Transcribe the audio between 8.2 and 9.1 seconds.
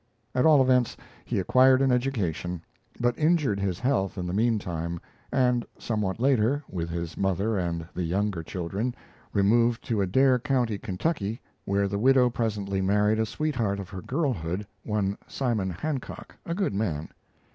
children,